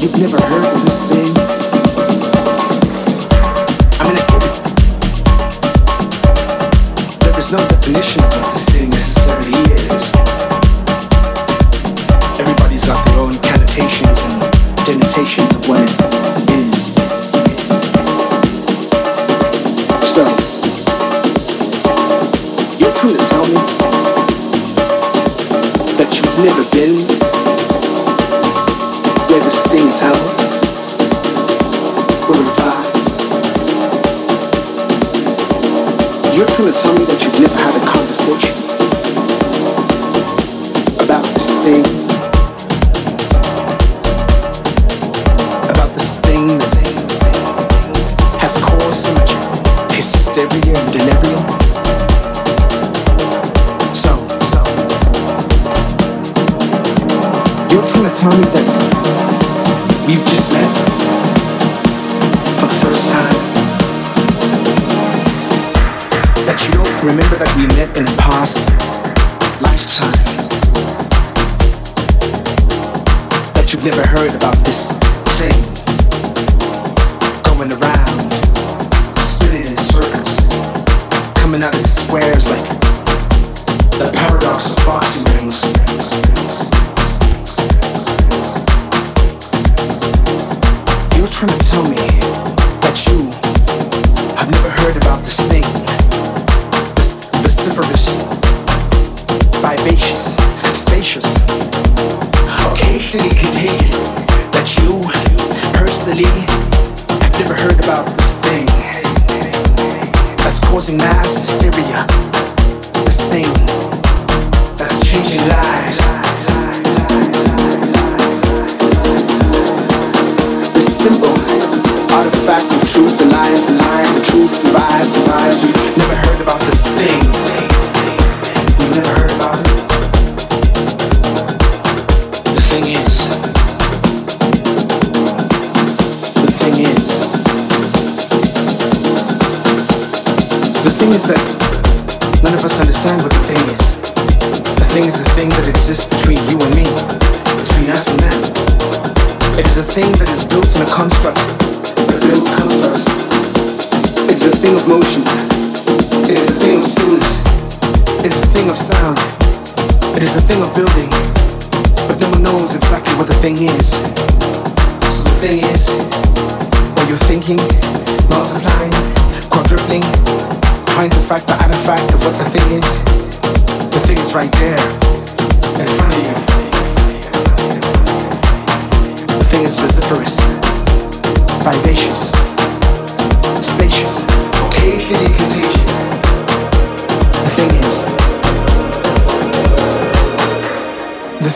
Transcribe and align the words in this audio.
You've 0.00 0.18
never 0.18 0.40
heard 0.40 0.64
of 0.64 0.82
this 0.82 1.10
thing? 1.10 1.30
I 4.00 4.14
there 7.20 7.38
is 7.38 7.52
no 7.52 7.58
definition 7.58 8.24
of 8.24 8.30
this. 8.54 8.69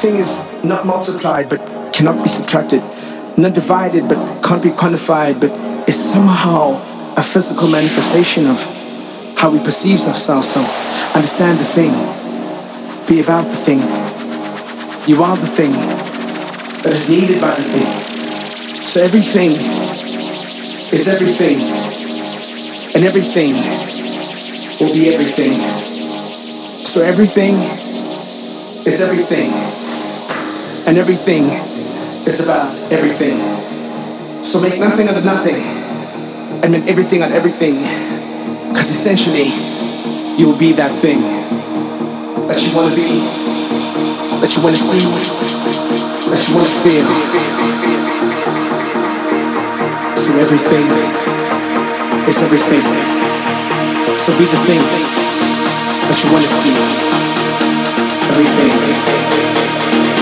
thing 0.04 0.16
is 0.16 0.42
not 0.62 0.84
multiplied 0.84 1.48
but 1.48 1.60
cannot 1.94 2.22
be 2.22 2.28
subtracted, 2.28 2.82
not 3.38 3.54
divided 3.54 4.06
but 4.06 4.18
can't 4.44 4.62
be 4.62 4.68
quantified, 4.68 5.40
but 5.40 5.50
is 5.88 5.96
somehow 5.96 6.76
a 7.16 7.22
physical 7.22 7.68
manifestation 7.68 8.46
of 8.46 8.58
how 9.38 9.50
we 9.50 9.58
perceive 9.60 9.98
ourselves. 10.02 10.52
So 10.52 10.60
understand 11.14 11.58
the 11.58 11.64
thing, 11.76 11.92
be 13.08 13.20
about 13.20 13.46
the 13.46 13.56
thing. 13.66 13.80
You 15.08 15.22
are 15.22 15.38
the 15.38 15.52
thing 15.58 15.72
that 16.82 16.92
is 16.92 17.08
needed 17.08 17.40
by 17.40 17.54
the 17.54 17.66
thing. 17.74 18.84
So 18.84 19.00
everything 19.00 19.52
is 20.92 21.08
everything, 21.08 21.58
and 22.94 23.04
everything 23.10 23.54
will 24.78 24.92
be 24.92 25.14
everything. 25.14 25.54
So 26.84 27.00
everything 27.00 27.54
is 28.84 29.00
everything 29.00 29.84
and 30.87 30.99
everything 30.99 31.44
is 32.29 32.40
about 32.40 32.68
everything. 32.92 33.38
So 34.44 34.61
make 34.61 34.79
nothing 34.79 35.09
out 35.09 35.16
of 35.16 35.25
nothing 35.25 35.57
and 36.62 36.73
make 36.73 36.87
everything 36.87 37.23
out 37.23 37.31
of 37.31 37.37
everything 37.37 37.81
because 38.68 38.90
essentially 38.90 39.49
you 40.37 40.47
will 40.47 40.59
be 40.59 40.73
that 40.73 40.92
thing 41.01 41.23
that 42.49 42.61
you 42.61 42.77
want 42.77 42.92
to 42.92 42.97
be, 42.97 43.25
that 44.44 44.51
you 44.53 44.61
want 44.61 44.77
to 44.77 44.83
see, 44.85 45.01
that 46.29 46.40
you 46.44 46.53
want 46.53 46.68
to 46.68 46.77
feel. 46.85 47.09
So 50.20 50.29
everything 50.37 50.85
is 52.29 52.37
everything. 52.44 52.85
So 54.20 54.37
be 54.37 54.44
the 54.44 54.61
thing 54.68 54.83
that 56.09 56.18
you 56.20 56.29
want 56.33 56.44
to 56.44 56.51
feel. 56.61 56.77
Everything. 58.31 60.13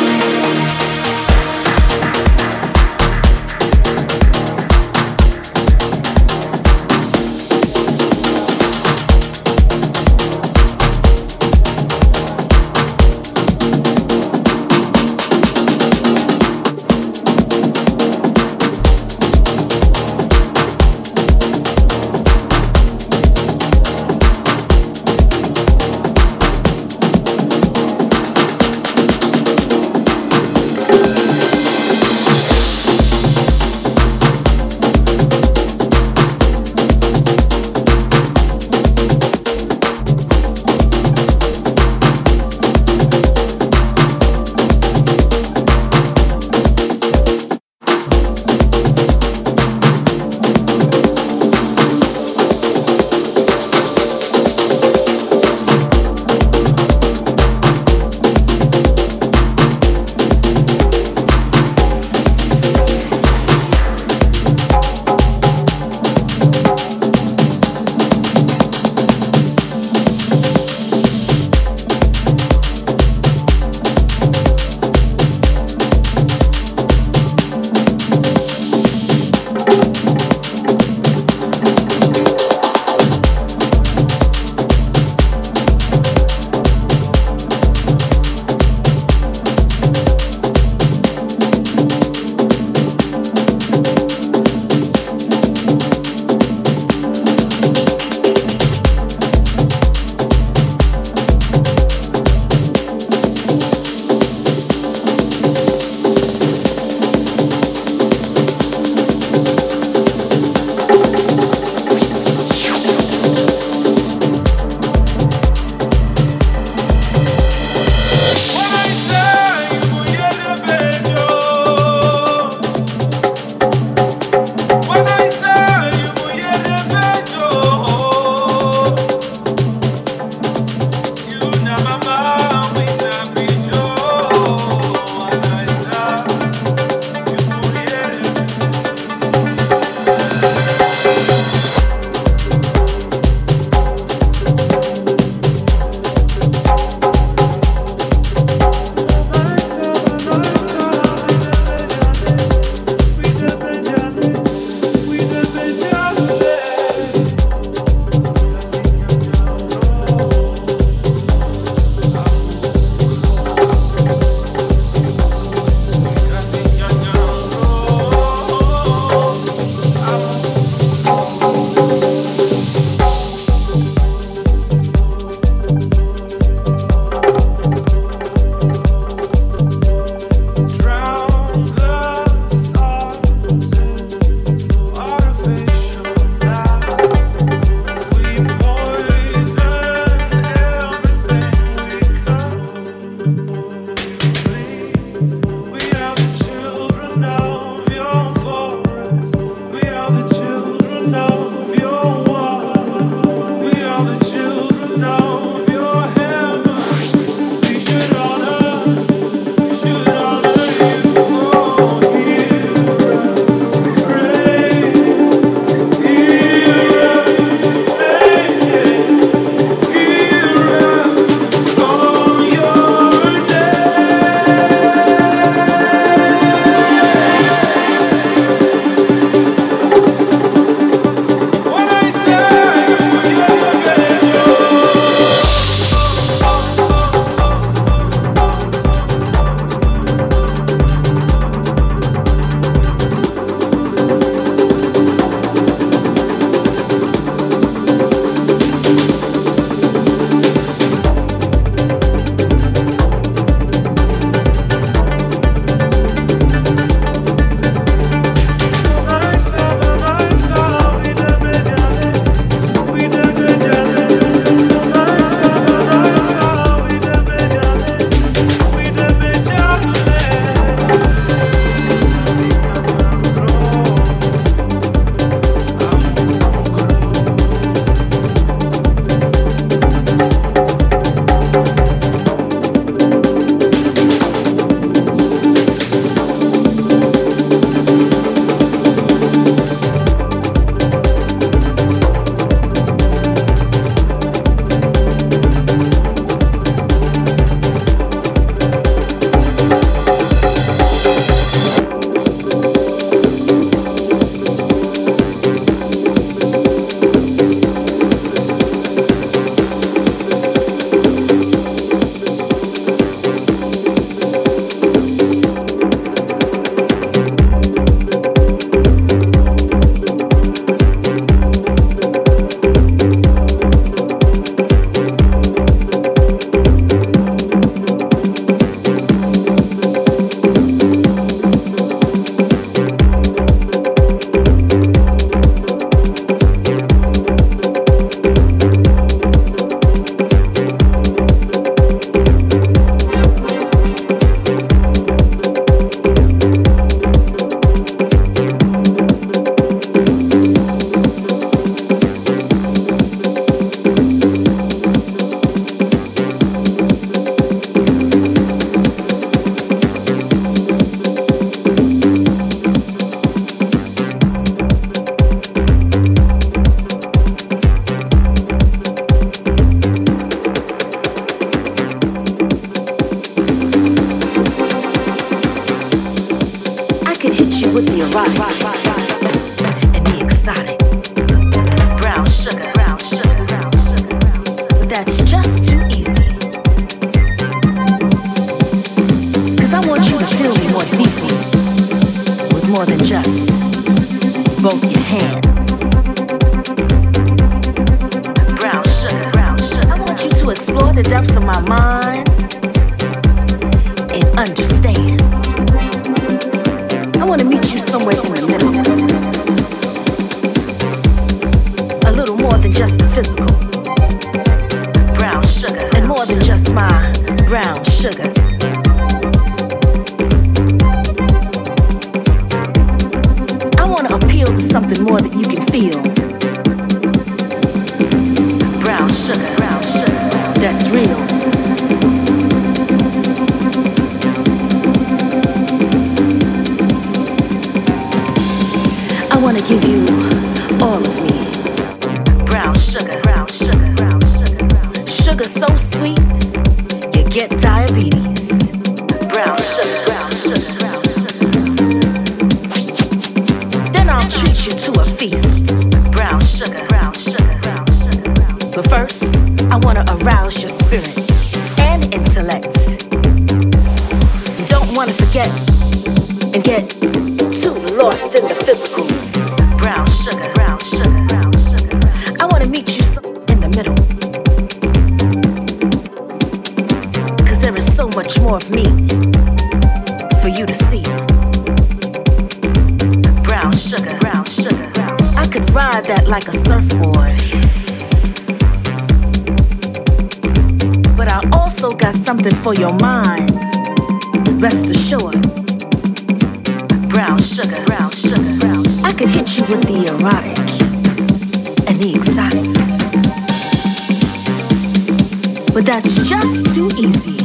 But 505.73 505.87
that's 505.87 506.17
just 506.29 506.75
too 506.75 506.89
easy. 506.99 507.39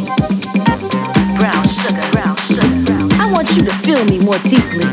Brown 1.38 1.64
sugar, 1.68 2.02
brown 2.12 2.36
sugar, 2.38 2.98
I 3.22 3.30
want 3.32 3.56
you 3.56 3.64
to 3.66 3.72
feel 3.86 4.04
me 4.06 4.18
more 4.26 4.40
deeply. 4.50 4.90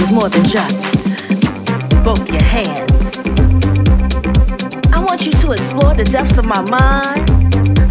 With 0.00 0.12
more 0.12 0.30
than 0.30 0.44
just 0.44 1.12
both 2.02 2.26
your 2.30 2.42
hands. 2.42 3.18
I 4.94 5.04
want 5.04 5.26
you 5.26 5.32
to 5.32 5.52
explore 5.52 5.94
the 5.94 6.08
depths 6.10 6.38
of 6.38 6.46
my 6.46 6.62
mind. 6.70 7.26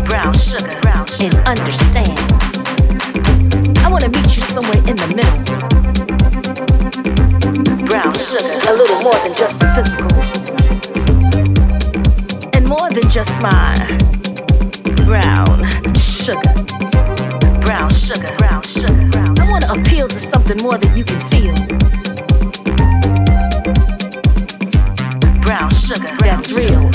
Brown 0.08 0.34
sugar, 0.34 0.76
brown 0.82 1.06
sugar. 1.06 1.26
and 1.26 1.36
understand. 1.48 2.18
I 3.78 3.90
want 3.92 4.04
to 4.06 4.10
meet 4.10 4.36
you 4.36 4.42
somewhere 4.42 4.80
in 4.90 4.96
the 4.96 5.14
middle 5.16 6.21
sugar, 8.32 8.46
a 8.70 8.74
little 8.74 9.02
more 9.02 9.20
than 9.24 9.36
just 9.36 9.60
the 9.60 9.68
physical, 9.76 10.08
and 12.56 12.66
more 12.66 12.90
than 12.90 13.10
just 13.12 13.30
my 13.42 13.76
brown 15.04 15.66
sugar, 16.00 16.54
brown 17.60 17.92
sugar, 17.92 18.32
brown 18.38 18.64
sugar. 18.64 18.96
I 19.38 19.52
want 19.52 19.66
to 19.66 19.74
appeal 19.74 20.08
to 20.08 20.18
something 20.18 20.58
more 20.64 20.78
than 20.78 20.96
you 20.96 21.04
can 21.04 21.20
feel. 21.30 21.56
Brown 25.42 25.70
sugar, 25.72 26.08
that's 26.20 26.54
real. 26.54 26.90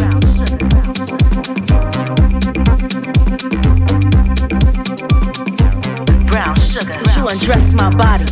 Brown 6.29 6.57
sugar, 6.57 6.97
you 7.15 7.29
undress 7.29 7.75
my 7.75 7.91
body 7.95 8.25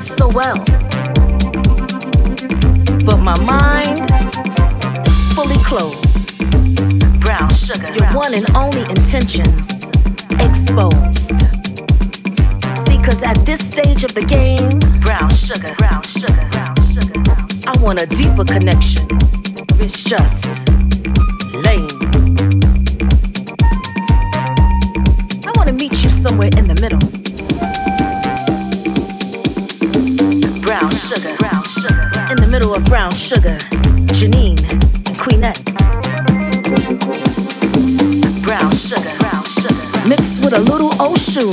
so 0.00 0.28
well 0.28 0.83
but 3.04 3.18
my 3.18 3.38
mind 3.44 4.00
is 5.06 5.34
fully 5.34 5.56
clothed. 5.64 6.00
Brown 7.20 7.52
sugar, 7.52 7.86
your 7.98 8.08
one 8.14 8.32
and 8.34 8.48
only 8.56 8.80
intentions 8.82 9.84
exposed. 10.40 11.30
See, 12.84 12.98
cause 13.02 13.22
at 13.22 13.36
this 13.44 13.60
stage 13.60 14.04
of 14.04 14.14
the 14.14 14.24
game, 14.26 14.78
brown 15.00 15.30
sugar, 15.30 15.74
brown 15.76 16.02
sugar, 16.02 16.48
brown 16.50 16.74
sugar, 16.92 17.20
brown 17.20 17.44
sugar. 17.52 17.68
I 17.68 17.76
want 17.80 18.00
a 18.00 18.06
deeper 18.06 18.44
connection. 18.44 19.06
It's 19.80 20.02
just 20.02 20.63
Sugar, 33.34 33.58
Janine, 34.14 34.62
and 35.08 35.18
Queenette. 35.18 35.64
Brown 38.44 38.70
sugar, 38.76 39.10
brown 39.18 39.42
sugar, 39.42 40.08
mixed 40.08 40.44
with 40.44 40.52
a 40.54 40.60
little 40.60 40.90
Oshun 41.00 41.50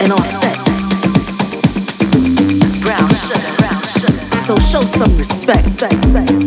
and 0.00 0.12
offset. 0.12 0.56
Brown 2.80 3.10
sugar, 3.20 3.52
brown 3.58 3.82
sugar. 3.82 4.16
So 4.46 4.56
show 4.56 4.80
some 4.80 5.14
respect. 5.18 6.41